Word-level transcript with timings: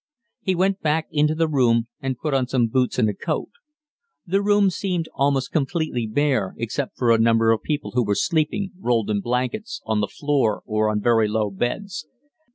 He 0.41 0.55
went 0.55 0.81
back 0.81 1.05
into 1.11 1.35
the 1.35 1.47
room 1.47 1.85
and 2.01 2.17
put 2.17 2.33
on 2.33 2.47
some 2.47 2.65
boots 2.69 2.97
and 2.97 3.07
a 3.07 3.13
coat. 3.13 3.49
The 4.25 4.41
room 4.41 4.71
seemed 4.71 5.07
almost 5.13 5.51
completely 5.51 6.07
bare 6.07 6.55
except 6.57 6.97
for 6.97 7.11
a 7.11 7.19
number 7.19 7.51
of 7.51 7.61
people 7.61 7.91
who 7.91 8.03
were 8.03 8.15
sleeping, 8.15 8.71
rolled 8.79 9.11
in 9.11 9.21
blankets, 9.21 9.79
on 9.85 10.01
the 10.01 10.07
floor 10.07 10.63
or 10.65 10.89
on 10.89 11.01
very 11.01 11.27
low 11.27 11.51
beds. 11.51 12.07